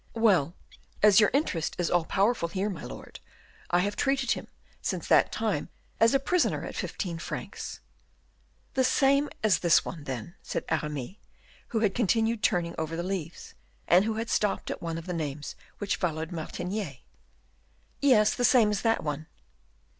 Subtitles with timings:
[0.15, 0.55] "Well,
[1.03, 3.19] as your interest is all powerful here, my lord,
[3.69, 4.47] I have treated him
[4.81, 7.81] since that time as a prisoner at fifteen francs."
[8.73, 11.17] "The same as this one, then," said Aramis,
[11.67, 13.53] who had continued turning over the leaves,
[13.87, 16.97] and who had stopped at one of the names which followed Martinier.
[18.01, 19.27] "Yes, the same as that one."